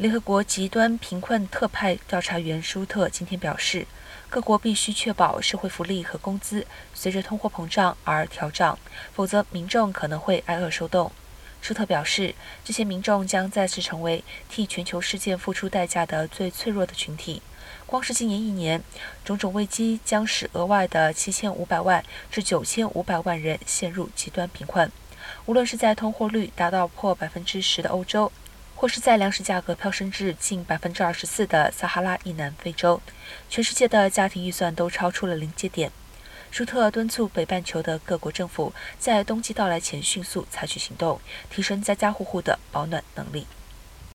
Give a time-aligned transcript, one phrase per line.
[0.00, 3.86] 联合国极端贫困特派调查员舒特今天表示，
[4.30, 8.78] 各国必须确保社会福利和工资随着通货膨胀而调涨，
[9.12, 11.12] 否则民众可能会挨饿受冻。
[11.60, 12.34] 舒特表示，
[12.64, 17.42] 这些民众将再次成为替全球事件付出代价的最脆弱的群体。
[17.84, 18.82] 光是今年一年，
[19.22, 24.90] 种种危机将使额外的七千五百万至九千五百万人陷入极端贫困。
[25.44, 28.32] 无论是在通货率达到破百分之十的欧洲，
[28.80, 32.98] 或是在粮食价格飙升至近百分之二十四的撒哈拉以南非洲，
[33.50, 35.92] 全世界的家庭预算都超出了临界点。
[36.50, 43.46] 舒特敦促北半球的各国政府在冬季到来前迅速采取行动，提升家家户户的保暖能力。